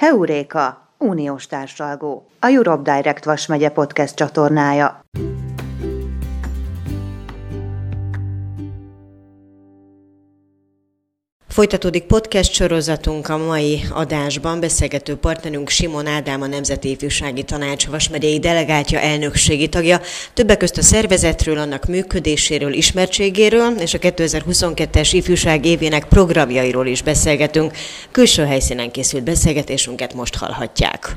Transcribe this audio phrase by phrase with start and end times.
[0.00, 5.00] Heuréka, uniós társalgó, a Europe Direct Vasmegye podcast csatornája.
[11.58, 14.60] Folytatódik podcast sorozatunk a mai adásban.
[14.60, 20.00] Beszélgető partnerünk Simon Ádám, a Nemzeti Ifjúsági Tanács Vasmegyei delegátja elnökségi tagja.
[20.34, 27.72] Többek közt a szervezetről, annak működéséről, ismertségéről és a 2022-es ifjúság évének programjairól is beszélgetünk.
[28.10, 31.16] Külső helyszínen készült beszélgetésünket most hallhatják.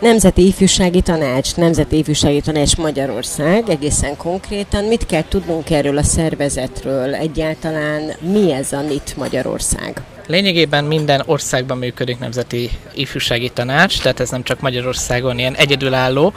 [0.00, 7.14] Nemzeti Ifjúsági Tanács, Nemzeti Ifjúsági Tanács Magyarország, egészen konkrétan mit kell tudnunk erről a szervezetről,
[7.14, 9.77] egyáltalán mi ez a NIT Magyarország?
[9.80, 10.17] meg.
[10.28, 16.32] Lényegében minden országban működik nemzeti ifjúsági tanács, tehát ez nem csak Magyarországon ilyen egyedülálló,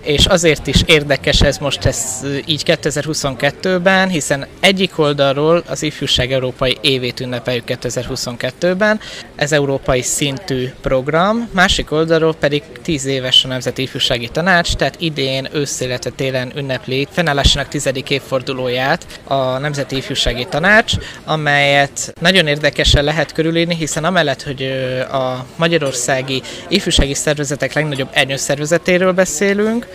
[0.00, 6.78] és azért is érdekes ez most ez így 2022-ben, hiszen egyik oldalról az ifjúság európai
[6.80, 9.00] évét ünnepeljük 2022-ben,
[9.36, 15.48] ez európai szintű program, másik oldalról pedig 10 éves a Nemzeti Ifjúsági Tanács, tehát idén
[15.52, 20.92] ősszel, télen ünnepli fennállásának tizedik évfordulóját a Nemzeti Ifjúsági Tanács,
[21.24, 24.62] amelyet nagyon érdekesen lehet körülírni, hiszen amellett, hogy
[25.10, 29.86] a magyarországi ifjúsági szervezetek legnagyobb szervezetéről beszélünk,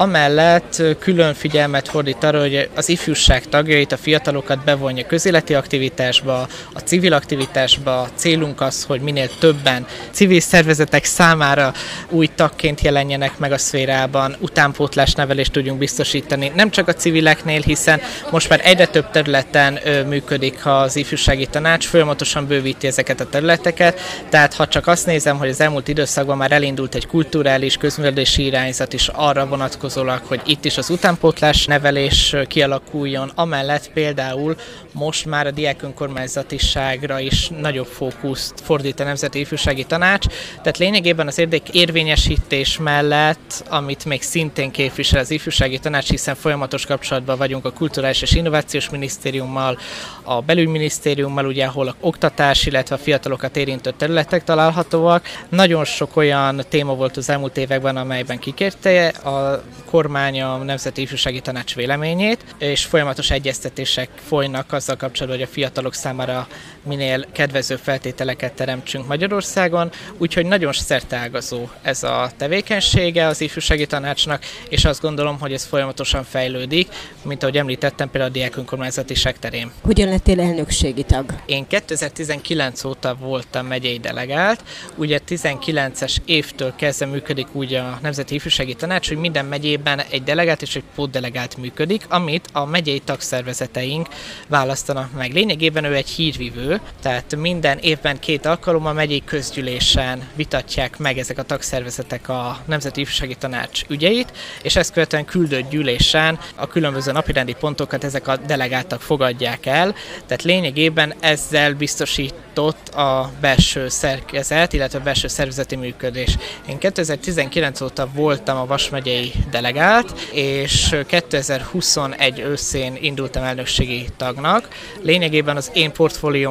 [0.00, 6.78] Amellett külön figyelmet fordít arra, hogy az ifjúság tagjait, a fiatalokat bevonja közéleti aktivitásba, a
[6.84, 8.00] civil aktivitásba.
[8.00, 11.72] A célunk az, hogy minél többen civil szervezetek számára
[12.10, 18.00] új tagként jelenjenek meg a szférában, utánpótlás nevelést tudjunk biztosítani, nem csak a civileknél, hiszen
[18.30, 24.54] most már egyre több területen működik az ifjúsági tanács, folyamatosan bővíti ezeket a területeket, tehát
[24.54, 29.08] ha csak azt nézem, hogy az elmúlt időszakban már elindult egy kulturális közművelési irányzat is
[29.08, 34.56] arra vonatkozó, vonatkozólag, hogy itt is az utánpótlás nevelés kialakuljon, amellett például
[34.92, 41.26] most már a diák önkormányzatiságra is nagyobb fókuszt fordít a Nemzeti Ifjúsági Tanács, tehát lényegében
[41.26, 47.64] az érdek érvényesítés mellett, amit még szintén képvisel az Ifjúsági Tanács, hiszen folyamatos kapcsolatban vagyunk
[47.64, 49.78] a Kulturális és Innovációs Minisztériummal,
[50.22, 55.24] a Belügyminisztériummal, ugye, ahol a oktatás, illetve a fiatalokat érintő területek találhatóak.
[55.48, 61.40] Nagyon sok olyan téma volt az elmúlt években, amelyben kikérte a kormány a Nemzeti Ifjúsági
[61.40, 66.48] Tanács véleményét, és folyamatos egyeztetések folynak azzal kapcsolatban, hogy a fiatalok számára
[66.88, 74.84] minél kedvező feltételeket teremtsünk Magyarországon, úgyhogy nagyon szerteágazó ez a tevékenysége az Ifjúsági Tanácsnak, és
[74.84, 76.88] azt gondolom, hogy ez folyamatosan fejlődik,
[77.22, 79.70] mint ahogy említettem például a diák önkormányzatiság terén.
[79.82, 81.34] Hogyan lettél elnökségi tag?
[81.46, 84.64] Én 2019 óta voltam megyei delegált,
[84.96, 90.62] ugye 19-es évtől kezdve működik úgy a Nemzeti Ifjúsági Tanács, hogy minden megyében egy delegált
[90.62, 94.08] és egy pótdelegált működik, amit a megyei tagszervezeteink
[94.48, 95.32] választanak meg.
[95.32, 101.42] Lényegében ő egy hírvívő, tehát minden évben két alkalommal megyei közgyűlésen vitatják meg ezek a
[101.42, 108.04] tagszervezetek a Nemzeti Ifjúsági Tanács ügyeit, és ezt követően küldött gyűlésen a különböző napirendi pontokat
[108.04, 109.94] ezek a delegáltak fogadják el,
[110.26, 116.36] tehát lényegében ezzel biztosított a belső szerkezet, illetve a belső szervezeti működés.
[116.68, 124.68] Én 2019 óta voltam a Vas megyei delegált, és 2021 őszén indultam elnökségi tagnak.
[125.02, 125.92] Lényegében az én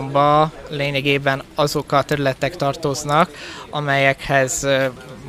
[0.07, 3.29] portfóliómba lényegében azok a területek tartoznak,
[3.69, 4.68] amelyekhez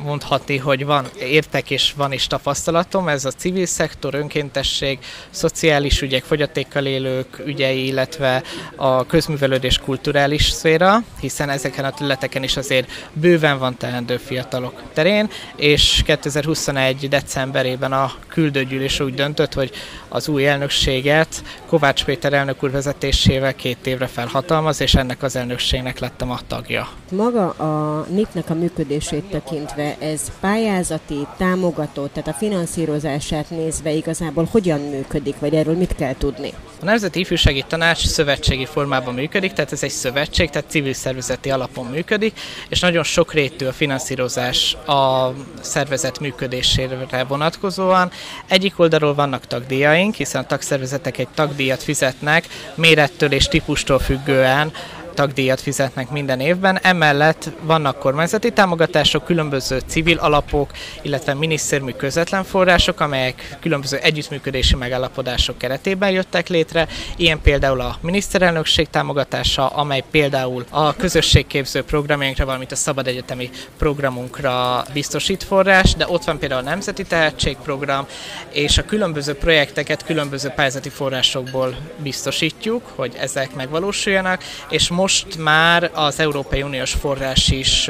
[0.03, 4.99] mondhatni, hogy van értek és van is tapasztalatom, ez a civil szektor, önkéntesség,
[5.29, 8.43] szociális ügyek, fogyatékkal élők ügyei, illetve
[8.75, 15.29] a közművelődés kulturális szféra, hiszen ezeken a területeken is azért bőven van teendő fiatalok terén,
[15.55, 17.09] és 2021.
[17.09, 19.71] decemberében a küldőgyűlés úgy döntött, hogy
[20.07, 25.99] az új elnökséget Kovács Péter elnök úr vezetésével két évre felhatalmaz, és ennek az elnökségnek
[25.99, 26.87] lettem a tagja.
[27.11, 34.79] Maga a NIP-nek a működését tekintve ez pályázati, támogató, tehát a finanszírozását nézve igazából hogyan
[34.79, 36.53] működik, vagy erről mit kell tudni?
[36.81, 41.85] A Nemzeti Ifjúsági Tanács szövetségi formában működik, tehát ez egy szövetség, tehát civil szervezeti alapon
[41.85, 48.11] működik, és nagyon sokrétű a finanszírozás a szervezet működésére vonatkozóan.
[48.47, 54.71] Egyik oldalról vannak tagdíjaink, hiszen a tagszervezetek egy tagdíjat fizetnek mérettől és típustól függően
[55.19, 56.79] tagdíjat fizetnek minden évben.
[56.81, 60.71] Emellett vannak kormányzati támogatások, különböző civil alapok,
[61.01, 66.87] illetve minisztérmű közvetlen források, amelyek különböző együttműködési megállapodások keretében jöttek létre.
[67.15, 74.83] Ilyen például a miniszterelnökség támogatása, amely például a közösségképző programjainkra, valamint a szabad egyetemi programunkra
[74.93, 78.05] biztosít forrás, de ott van például a Nemzeti Tehetségprogram,
[78.51, 85.91] és a különböző projekteket különböző pályázati forrásokból biztosítjuk, hogy ezek megvalósuljanak, és most most már
[85.93, 87.89] az Európai Uniós forrás is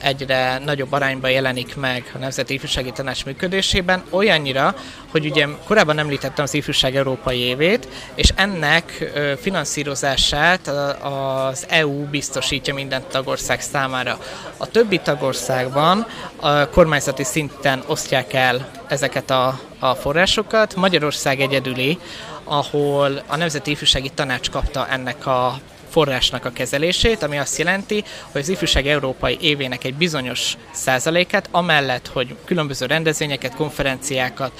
[0.00, 4.74] egyre nagyobb arányban jelenik meg a Nemzeti Ifjúsági Tanács működésében, olyannyira,
[5.10, 10.68] hogy ugye korábban említettem az Ifjúság Európai évét, és ennek finanszírozását
[11.02, 14.18] az EU biztosítja minden tagország számára.
[14.56, 16.06] A többi tagországban
[16.36, 20.74] a kormányzati szinten osztják el ezeket a, a forrásokat.
[20.74, 21.98] Magyarország egyedüli,
[22.44, 25.58] ahol a Nemzeti Ifjúsági Tanács kapta ennek a
[25.94, 32.06] forrásnak a kezelését, ami azt jelenti, hogy az ifjúság európai évének egy bizonyos százalékát, amellett,
[32.08, 34.52] hogy különböző rendezvényeket, konferenciákat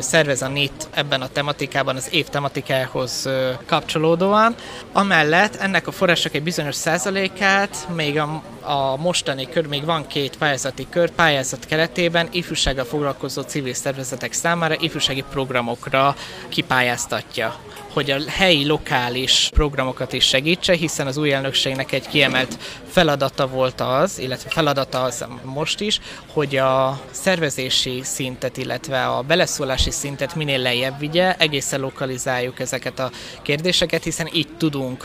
[0.00, 3.28] szervez a NIT ebben a tematikában, az év tematikához
[3.66, 4.54] kapcsolódóan,
[4.92, 10.36] amellett ennek a források egy bizonyos százalékát még a, a mostani kör, még van két
[10.36, 16.16] pályázati kör, pályázat keretében ifjúsággal foglalkozó civil szervezetek számára ifjúsági programokra
[16.48, 17.58] kipályáztatja
[17.96, 22.58] hogy a helyi lokális programokat is segítse, hiszen az új elnökségnek egy kiemelt
[22.88, 26.00] feladata volt az, illetve feladata az most is,
[26.32, 33.10] hogy a szervezési szintet, illetve a beleszólási szintet minél lejjebb vigye, egészen lokalizáljuk ezeket a
[33.42, 35.04] kérdéseket, hiszen így tudunk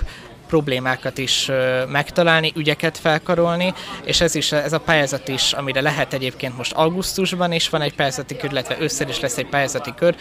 [0.52, 1.50] problémákat is
[1.88, 7.52] megtalálni, ügyeket felkarolni, és ez is ez a pályázat is, amire lehet egyébként most augusztusban
[7.52, 10.16] is van egy pályázati kör, illetve ősszel is lesz egy pályázati kör.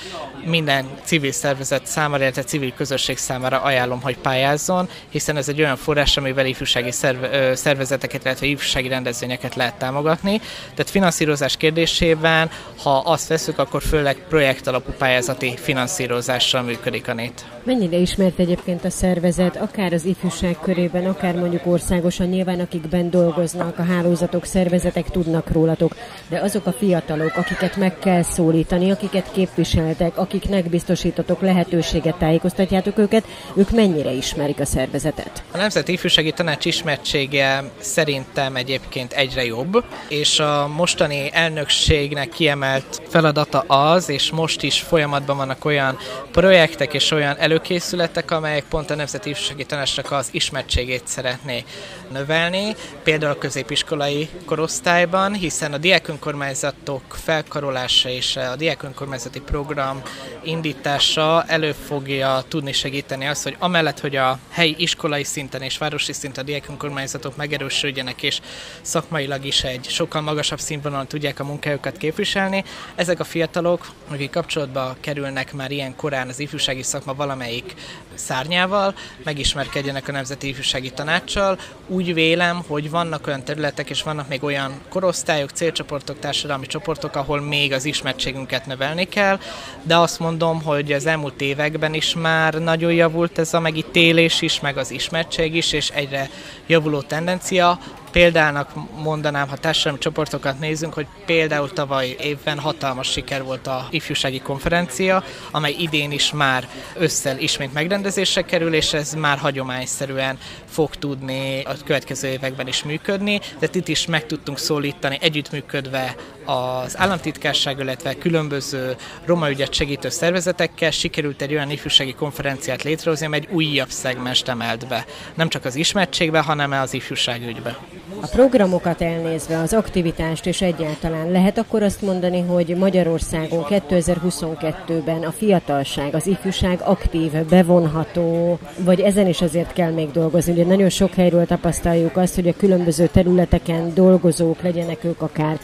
[0.44, 5.76] Minden civil szervezet számára, illetve civil közösség számára ajánlom, hogy pályázzon, hiszen ez egy olyan
[5.76, 10.40] forrás, amivel ifjúsági szerve, szervezeteket, illetve ifjúsági rendezvényeket lehet támogatni.
[10.74, 12.50] Tehát finanszírozás kérdésében,
[12.82, 17.44] ha azt veszük, akkor főleg projekt alapú pályázati finanszírozással működik a NÉT.
[17.64, 23.78] Mennyire ismert egyébként a szervezet, akár az ifjúság körében, akár mondjuk országosan, nyilván akikben dolgoznak,
[23.78, 25.96] a hálózatok, szervezetek tudnak rólatok,
[26.28, 33.24] de azok a fiatalok, akiket meg kell szólítani, akiket képviseltek, akiknek biztosítotok lehetőséget, tájékoztatjátok őket,
[33.54, 35.42] ők mennyire ismerik a szervezetet?
[35.52, 43.58] A Nemzeti Ifjúsági Tanács ismertsége szerintem egyébként egyre jobb, és a mostani elnökségnek kiemelt feladata
[43.60, 45.96] az, és most is folyamatban vannak olyan
[46.32, 51.64] projektek és olyan előkészületek, amelyek pont a Nemzeti Ifjúsági Tanácsnak az ismertségét szeretné
[52.10, 60.02] növelni, például a középiskolai korosztályban, hiszen a diákönkormányzatok felkarolása és a diákönkormányzati program
[60.42, 66.12] indítása elő fogja tudni segíteni azt, hogy amellett, hogy a helyi iskolai szinten és városi
[66.12, 68.40] szinten a diákönkormányzatok megerősödjenek, és
[68.80, 72.64] szakmailag is egy sokkal magasabb színvonalon tudják a munkájukat képviselni,
[72.94, 77.74] ezek a fiatalok, akik kapcsolatba kerülnek már ilyen korán az ifjúsági szakma valamelyik
[78.20, 78.94] szárnyával,
[79.24, 81.58] megismerkedjenek a Nemzeti Ifjúsági Tanácssal.
[81.86, 87.40] Úgy vélem, hogy vannak olyan területek, és vannak még olyan korosztályok, célcsoportok, társadalmi csoportok, ahol
[87.40, 89.38] még az ismertségünket növelni kell,
[89.82, 94.60] de azt mondom, hogy az elmúlt években is már nagyon javult ez a megítélés is,
[94.60, 96.30] meg az ismertség is, és egyre
[96.66, 97.78] javuló tendencia.
[98.12, 98.70] Példának
[99.02, 105.24] mondanám, ha társadalmi csoportokat nézünk, hogy például tavaly évben hatalmas siker volt a ifjúsági konferencia,
[105.50, 111.72] amely idén is már összel ismét megrendezésre kerül, és ez már hagyományszerűen fog tudni a
[111.84, 116.14] következő években is működni, de itt is meg tudtunk szólítani együttműködve
[116.50, 123.38] az államtitkárság, illetve különböző roma ügyet segítő szervezetekkel sikerült egy olyan ifjúsági konferenciát létrehozni, amely
[123.38, 125.04] egy újabb szegmest emelt be.
[125.34, 127.78] Nem csak az ismertségbe, hanem az ifjúságügybe.
[128.20, 135.30] A programokat elnézve, az aktivitást és egyáltalán lehet akkor azt mondani, hogy Magyarországon 2022-ben a
[135.30, 140.52] fiatalság, az ifjúság aktív, bevonható, vagy ezen is azért kell még dolgozni.
[140.52, 145.58] Ugye nagyon sok helyről tapasztaljuk azt, hogy a különböző területeken dolgozók, legyenek ők akár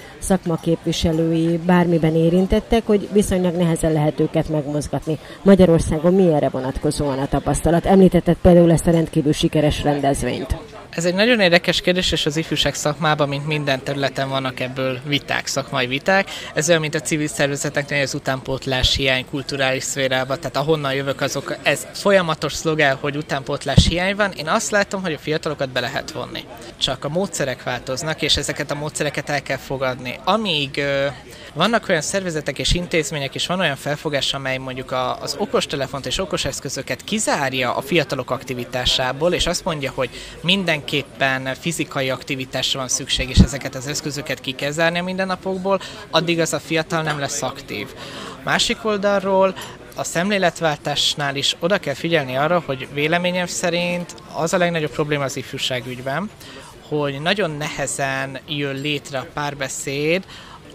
[0.77, 5.19] szakmaképviselői, bármiben érintettek, hogy viszonylag nehezen lehet őket megmozgatni.
[5.43, 7.87] Magyarországon mi erre vonatkozóan a tapasztalat?
[7.87, 10.57] Említetted például ezt a rendkívül sikeres rendezvényt.
[10.97, 15.47] Ez egy nagyon érdekes kérdés, és az ifjúság szakmában, mint minden területen vannak ebből viták,
[15.47, 16.31] szakmai viták.
[16.55, 21.57] Ez olyan, mint a civil szervezeteknél az utánpótlás hiány kulturális szférában, tehát ahonnan jövök azok,
[21.63, 24.33] ez folyamatos szlogán, hogy utánpótlás hiány van.
[24.33, 26.45] Én azt látom, hogy a fiatalokat be lehet vonni.
[26.77, 30.19] Csak a módszerek változnak, és ezeket a módszereket el kell fogadni.
[30.25, 30.83] Amíg
[31.57, 36.19] vannak olyan szervezetek és intézmények, és van olyan felfogás, amely mondjuk a, az okostelefont és
[36.19, 40.11] okoseszközöket kizárja a fiatalok aktivitásából, és azt mondja, hogy
[40.91, 46.41] mindenképpen fizikai aktivitásra van szükség, és ezeket az eszközöket ki kell zárni a mindennapokból, addig
[46.41, 47.95] az a fiatal nem lesz aktív.
[48.43, 49.55] Másik oldalról
[49.95, 55.37] a szemléletváltásnál is oda kell figyelni arra, hogy véleményem szerint az a legnagyobb probléma az
[55.37, 56.31] ifjúságügyben,
[56.89, 60.25] hogy nagyon nehezen jön létre a párbeszéd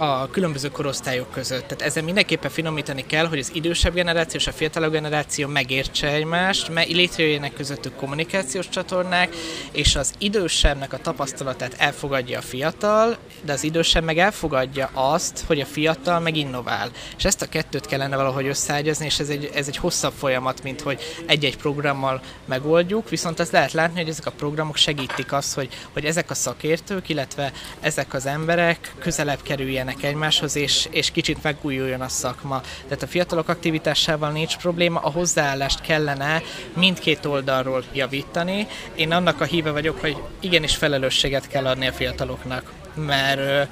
[0.01, 1.61] a különböző korosztályok között.
[1.61, 6.69] Tehát ezen mindenképpen finomítani kell, hogy az idősebb generáció és a fiatalabb generáció megértse egymást,
[6.69, 9.35] mert létrejöjjenek közöttük kommunikációs csatornák,
[9.71, 15.59] és az idősebbnek a tapasztalatát elfogadja a fiatal, de az idősebb meg elfogadja azt, hogy
[15.59, 16.89] a fiatal meg innovál.
[17.17, 20.81] És ezt a kettőt kellene valahogy összeágyazni, és ez egy, ez egy hosszabb folyamat, mint
[20.81, 25.69] hogy egy-egy programmal megoldjuk, viszont azt lehet látni, hogy ezek a programok segítik azt, hogy,
[25.93, 32.01] hogy ezek a szakértők, illetve ezek az emberek közelebb kerüljenek egymáshoz, és, és kicsit megújuljon
[32.01, 32.61] a szakma.
[32.83, 36.41] Tehát a fiatalok aktivitásával nincs probléma, a hozzáállást kellene
[36.75, 38.67] mindkét oldalról javítani.
[38.95, 43.69] Én annak a híve vagyok, hogy igenis felelősséget kell adni a fiataloknak, mert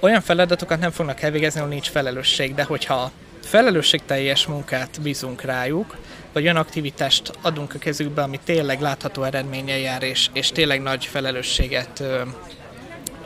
[0.00, 3.10] olyan feladatokat nem fognak elvégezni, ahol nincs felelősség, de hogyha
[3.44, 5.96] felelősségteljes munkát bízunk rájuk,
[6.32, 11.04] vagy olyan aktivitást adunk a kezükbe, ami tényleg látható eredménye jár, és, és tényleg nagy
[11.04, 12.02] felelősséget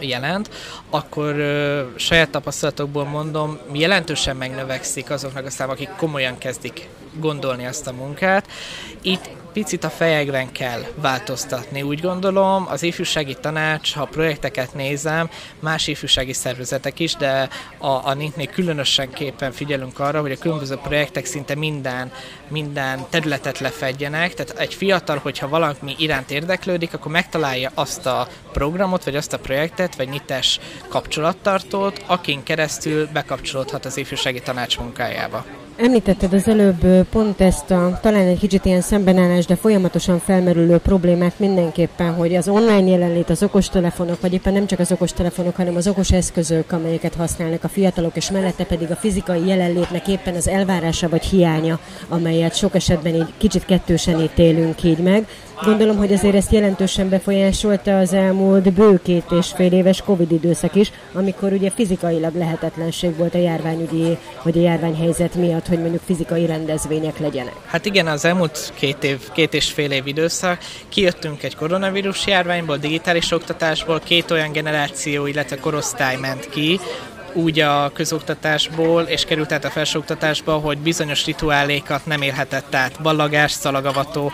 [0.05, 0.51] jelent,
[0.91, 1.35] akkor
[1.97, 8.49] saját tapasztalatokból mondom, jelentősen megnövekszik azoknak a szám, akik komolyan kezdik gondolni azt a munkát.
[9.03, 11.83] Itt picit a fejekben kell változtatni.
[11.83, 15.29] Úgy gondolom, az ifjúsági tanács, ha projekteket nézem,
[15.61, 20.77] más ifjúsági szervezetek is, de a, a NINT-nél különösen képen figyelünk arra, hogy a különböző
[20.77, 22.13] projektek szinte minden,
[22.49, 24.35] minden területet lefedjenek.
[24.35, 29.39] Tehát egy fiatal, hogyha valami iránt érdeklődik, akkor megtalálja azt a programot, vagy azt a
[29.39, 35.64] projektet, vagy nyites kapcsolattartót, akin keresztül bekapcsolódhat az ifjúsági tanács munkájába.
[35.77, 41.39] Említetted az előbb pont ezt a talán egy kicsit ilyen szembenállás, de folyamatosan felmerülő problémát
[41.39, 45.89] mindenképpen, hogy az online jelenlét, az okostelefonok, vagy éppen nem csak az okostelefonok, hanem az
[45.89, 51.09] okos eszközök, amelyeket használnak a fiatalok, és mellette pedig a fizikai jelenlétnek éppen az elvárása
[51.09, 51.79] vagy hiánya,
[52.09, 55.27] amelyet sok esetben így kicsit kettősen ítélünk így meg.
[55.63, 60.75] Gondolom, hogy azért ezt jelentősen befolyásolta az elmúlt bő két és fél éves Covid időszak
[60.75, 66.47] is, amikor ugye fizikailag lehetetlenség volt a járványügyi, vagy a járványhelyzet miatt, hogy mondjuk fizikai
[66.47, 67.55] rendezvények legyenek.
[67.67, 70.59] Hát igen, az elmúlt két, év, két és fél év időszak
[70.89, 76.81] kijöttünk egy koronavírus járványból, digitális oktatásból, két olyan generáció, illetve korosztály ment ki,
[77.35, 83.03] úgy a közoktatásból, és került át a felsőoktatásba, hogy bizonyos rituálékat nem élhetett át.
[83.03, 84.33] Ballagás, szalagavató,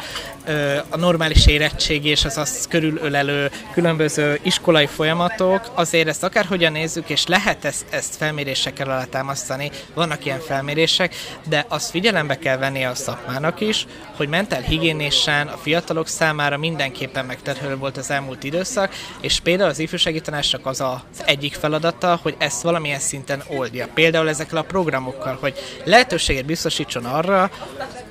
[0.88, 7.26] a normális érettség és az azt körülölelő különböző iskolai folyamatok, azért ezt akárhogyan nézzük, és
[7.26, 11.14] lehet ezt, ezt felmérésekkel alátámasztani, vannak ilyen felmérések,
[11.48, 17.24] de azt figyelembe kell venni a szakmának is, hogy mentál higiénésen a fiatalok számára mindenképpen
[17.24, 22.34] megterhelő volt az elmúlt időszak, és például az ifjúsági tanácsnak az az egyik feladata, hogy
[22.38, 23.88] ezt valamilyen szinten oldja.
[23.94, 25.54] Például ezekkel a programokkal, hogy
[25.84, 27.50] lehetőséget biztosítson arra,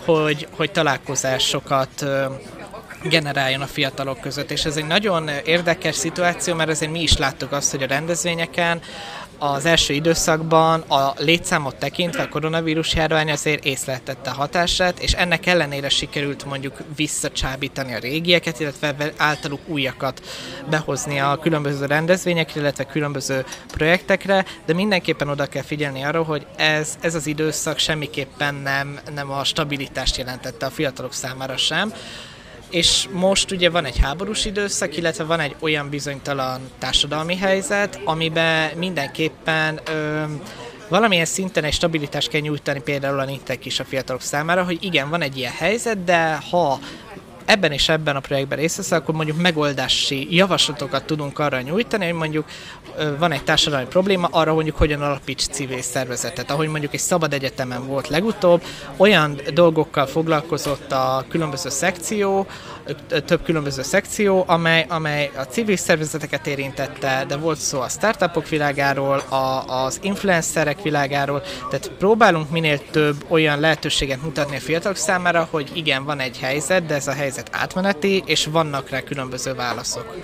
[0.09, 2.05] hogy, hogy találkozásokat
[3.03, 4.51] generáljon a fiatalok között.
[4.51, 8.81] És ez egy nagyon érdekes szituáció, mert azért mi is láttuk azt, hogy a rendezvényeken
[9.39, 15.45] az első időszakban a létszámot tekintve a koronavírus járvány azért észleltette a hatását, és ennek
[15.45, 20.21] ellenére sikerült mondjuk visszacsábítani a régieket, illetve általuk újakat
[20.69, 26.97] behozni a különböző rendezvényekre, illetve különböző projektekre, de mindenképpen oda kell figyelni arra, hogy ez,
[27.01, 31.93] ez az időszak semmiképpen nem, nem a stabilitást jelentette a fiatalok számára sem,
[32.69, 38.77] és most ugye van egy háborús időszak, illetve van egy olyan bizonytalan társadalmi helyzet, amiben
[38.77, 40.23] mindenképpen ö,
[40.87, 45.09] valamilyen szinten egy stabilitást kell nyújtani például a nintek is a fiatalok számára, hogy igen,
[45.09, 46.79] van egy ilyen helyzet, de ha
[47.49, 52.13] ebben és ebben a projektben részt vesz, akkor mondjuk megoldási javaslatokat tudunk arra nyújtani, hogy
[52.13, 52.45] mondjuk
[53.19, 56.51] van egy társadalmi probléma, arra mondjuk hogyan alapíts civil szervezetet.
[56.51, 58.63] Ahogy mondjuk egy szabad egyetemen volt legutóbb,
[58.97, 62.47] olyan dolgokkal foglalkozott a különböző szekció,
[63.25, 69.17] több különböző szekció, amely, amely a civil szervezeteket érintette, de volt szó a startupok világáról,
[69.17, 75.71] a, az influencerek világáról, tehát próbálunk minél több olyan lehetőséget mutatni a fiatalok számára, hogy
[75.73, 80.15] igen, van egy helyzet, de ez a helyzet átmeneti, és vannak rá különböző válaszok.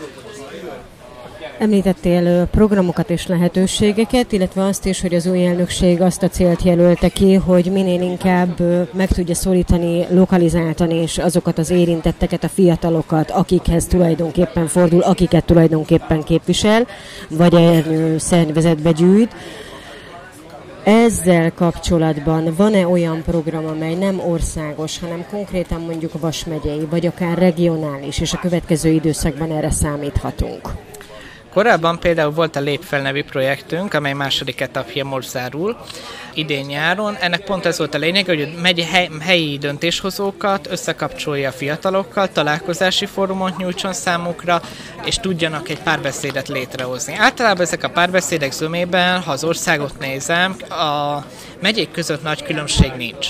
[1.60, 7.10] Említettél programokat és lehetőségeket, illetve azt is, hogy az új elnökség azt a célt jelölte
[7.10, 8.60] ki, hogy minél inkább
[8.93, 16.24] meg tudja szólítani, lokalizáltani és azokat az érintetteket, a fiatalokat, akikhez tulajdonképpen fordul, akiket tulajdonképpen
[16.24, 16.88] képvisel,
[17.29, 17.84] vagy
[18.19, 19.36] szervezetbe gyűjt.
[20.85, 27.37] Ezzel kapcsolatban van-e olyan program, amely nem országos, hanem konkrétan mondjuk Vas megyei, vagy akár
[27.37, 30.69] regionális, és a következő időszakban erre számíthatunk?
[31.55, 35.77] Korábban például volt a Lépfel nevű projektünk, amely második etapja most zárul
[36.33, 37.15] idén nyáron.
[37.15, 43.05] Ennek pont ez volt a lényeg, hogy megy hely, helyi döntéshozókat, összekapcsolja a fiatalokkal, találkozási
[43.05, 44.62] fórumot nyújtson számukra,
[45.05, 47.15] és tudjanak egy párbeszédet létrehozni.
[47.15, 51.24] Általában ezek a párbeszédek zömében, ha az országot nézem, a
[51.62, 53.29] megyék között nagy különbség nincs.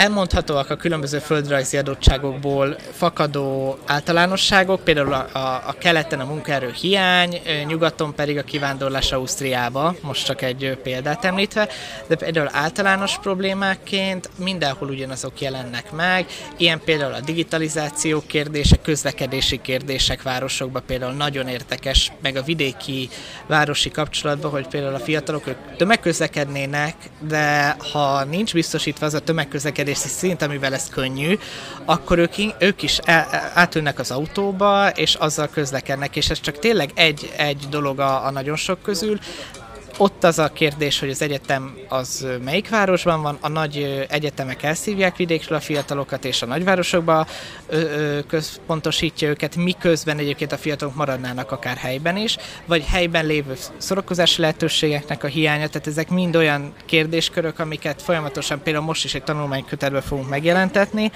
[0.00, 7.40] Elmondhatóak a különböző földrajzi adottságokból fakadó általánosságok, például a, a, a keleten a munkaerő hiány,
[7.66, 11.68] nyugaton pedig a kivándorlás Ausztriába, most csak egy példát említve,
[12.06, 16.26] de például általános problémáként mindenhol ugyanazok jelennek meg,
[16.56, 23.08] ilyen például a digitalizáció kérdése, közlekedési kérdések városokban például nagyon érdekes, meg a vidéki
[23.46, 26.94] városi kapcsolatban, hogy például a fiatalok ők tömegközlekednének,
[27.28, 31.38] de ha nincs biztosítva az a tömegközlekedés, fejlesztési szint, amivel ez könnyű,
[31.84, 32.98] akkor ők, ők is
[33.54, 38.30] átülnek az autóba, és azzal közlekednek, és ez csak tényleg egy, egy dolog a, a
[38.30, 39.18] nagyon sok közül,
[40.00, 45.16] ott az a kérdés, hogy az egyetem az melyik városban van, a nagy egyetemek elszívják
[45.16, 47.26] vidékről a fiatalokat, és a nagyvárosokba
[48.26, 55.24] központosítja őket, miközben egyébként a fiatalok maradnának akár helyben is, vagy helyben lévő szorokozási lehetőségeknek
[55.24, 60.28] a hiánya, tehát ezek mind olyan kérdéskörök, amiket folyamatosan például most is egy tanulmánykötetbe fogunk
[60.28, 61.12] megjelentetni,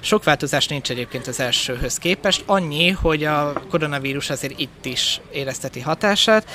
[0.00, 5.80] sok változás nincs egyébként az elsőhöz képest, annyi, hogy a koronavírus azért itt is érezteti
[5.80, 6.46] hatását,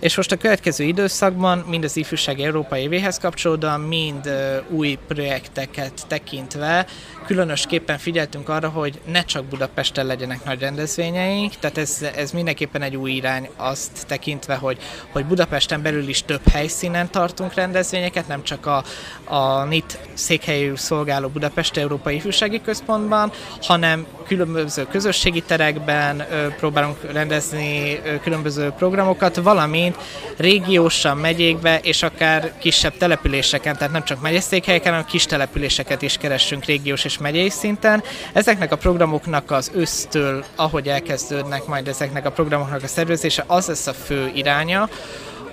[0.00, 4.30] és most a következő időszakban mind az ifjúság Európai évéhez kapcsolódóan, mind
[4.70, 6.86] új projekteket tekintve
[7.26, 12.96] különösképpen figyeltünk arra, hogy ne csak Budapesten legyenek nagy rendezvényeink, tehát ez, ez mindenképpen egy
[12.96, 14.78] új irány azt tekintve, hogy,
[15.12, 18.84] hogy Budapesten belül is több helyszínen tartunk rendezvényeket, nem csak a,
[19.24, 26.26] a NIT székhelyű szolgáló Budapest Európai Ifjúsági Központban, hanem különböző közösségi terekben
[26.56, 29.87] próbálunk rendezni különböző programokat, valamint
[30.36, 36.64] régiósan megyékbe és akár kisebb településeken, tehát nem csak megyeszékhelyeken, hanem kis településeket is keressünk
[36.64, 38.02] régiós és megyei szinten.
[38.32, 43.86] Ezeknek a programoknak az ősztől, ahogy elkezdődnek majd ezeknek a programoknak a szervezése, az lesz
[43.86, 44.88] a fő iránya,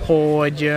[0.06, 0.72] hogy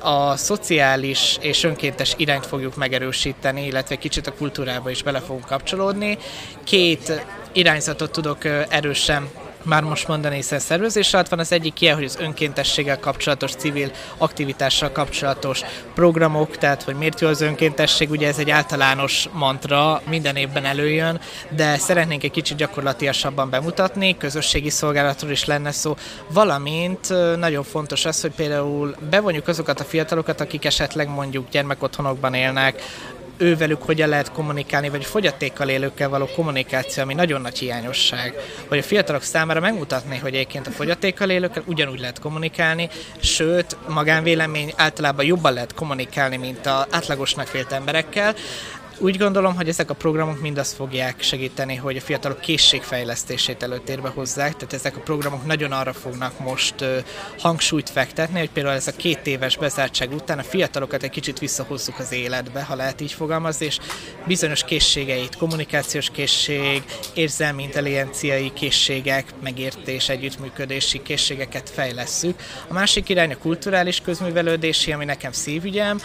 [0.00, 6.18] a szociális és önkéntes irányt fogjuk megerősíteni, illetve kicsit a kultúrába is bele fogunk kapcsolódni.
[6.64, 9.28] Két irányzatot tudok erősen
[9.64, 11.38] már most mondani, hiszen szervezés alatt van.
[11.38, 15.60] Az egyik ilyen, hogy az önkéntességgel kapcsolatos, civil aktivitással kapcsolatos
[15.94, 21.20] programok, tehát hogy miért jó az önkéntesség, ugye ez egy általános mantra, minden évben előjön,
[21.48, 25.96] de szeretnénk egy kicsit gyakorlatilasabban bemutatni, közösségi szolgálatról is lenne szó,
[26.28, 32.82] valamint nagyon fontos az, hogy például bevonjuk azokat a fiatalokat, akik esetleg mondjuk gyermekotthonokban élnek,
[33.36, 38.34] ővelük hogyan lehet kommunikálni, vagy fogyatékkal élőkkel való kommunikáció, ami nagyon nagy hiányosság.
[38.68, 42.88] Hogy a fiatalok számára megmutatni, hogy egyébként a fogyatékkal élőkkel ugyanúgy lehet kommunikálni,
[43.20, 48.34] sőt, magánvélemény általában jobban lehet kommunikálni, mint a átlagosnak vélt emberekkel.
[48.98, 54.08] Úgy gondolom, hogy ezek a programok mind azt fogják segíteni, hogy a fiatalok készségfejlesztését előtérbe
[54.08, 56.74] hozzák, tehát ezek a programok nagyon arra fognak most
[57.38, 61.98] hangsúlyt fektetni, hogy például ez a két éves bezártság után a fiatalokat egy kicsit visszahozzuk
[61.98, 63.78] az életbe, ha lehet így fogalmazni, és
[64.26, 66.82] bizonyos készségeit, kommunikációs készség,
[67.14, 72.40] érzelmi intelligenciai készségek, megértés, együttműködési készségeket fejlesszük.
[72.68, 75.98] A másik irány a kulturális közművelődési, ami nekem szívügyem,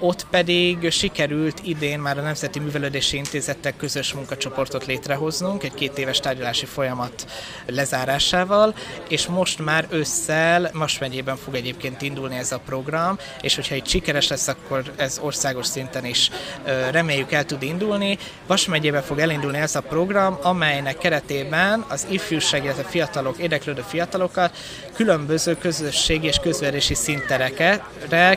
[0.00, 6.20] ott pedig sikerült idén már a Nemzeti Művelődési Intézettel közös munkacsoportot létrehoznunk, egy két éves
[6.20, 7.26] tárgyalási folyamat
[7.66, 8.74] lezárásával,
[9.08, 13.86] és most már ősszel Vas megyében fog egyébként indulni ez a program, és hogyha itt
[13.86, 16.30] sikeres lesz, akkor ez országos szinten is
[16.90, 18.18] reméljük el tud indulni.
[18.46, 24.56] Vas megyében fog elindulni ez a program, amelynek keretében az ifjúság, illetve fiatalok, érdeklődő fiatalokat
[24.94, 27.84] különböző közösségi és közverési szinterekre,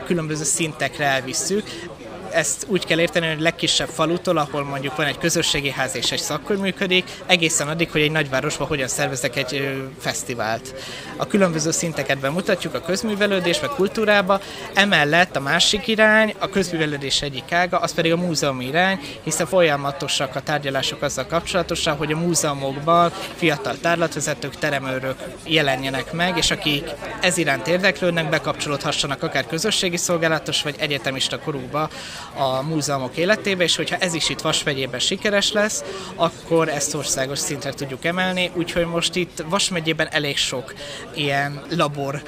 [0.04, 2.01] különböző szintekre elvisz to.
[2.32, 6.18] Ezt úgy kell érteni, hogy legkisebb falutól, ahol mondjuk van egy közösségi ház és egy
[6.18, 10.74] szakkör működik, egészen addig, hogy egy nagyvárosban hogyan szervezek egy ö, fesztivált.
[11.16, 14.40] A különböző szinteket bemutatjuk a közművelődésbe, kultúrába,
[14.74, 20.36] emellett a másik irány, a közművelődés egyik ága, az pedig a múzeumi irány, hiszen folyamatosak
[20.36, 25.16] a tárgyalások azzal kapcsolatosan, hogy a múzeumokban fiatal tárlatvezetők, teremőrök
[25.46, 26.90] jelenjenek meg, és akik
[27.20, 31.88] ez iránt érdeklődnek, bekapcsolódhassanak akár közösségi szolgálatos vagy egyetemista korúba
[32.36, 37.38] a múzeumok életébe, és hogyha ez is itt Vas megyében sikeres lesz, akkor ezt országos
[37.38, 40.74] szintre tudjuk emelni, úgyhogy most itt Vas megyében elég sok
[41.14, 42.22] ilyen labor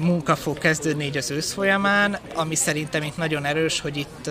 [0.00, 4.30] munka fog kezdődni így az ősz folyamán, ami szerintem itt nagyon erős, hogy itt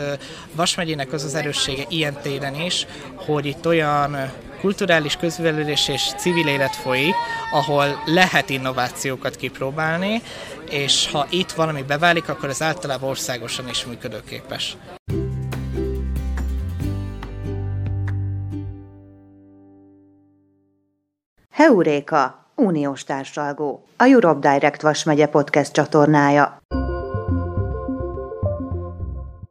[0.56, 6.48] Vas megyének az az erőssége ilyen téren is, hogy itt olyan kulturális közvelődés és civil
[6.48, 7.14] élet folyik,
[7.52, 10.22] ahol lehet innovációkat kipróbálni,
[10.70, 14.78] és ha itt valami beválik, akkor ez általában országosan is működőképes.
[21.56, 26.58] Heuréka, uniós társalgó, a Europe Direct Vas megye podcast csatornája.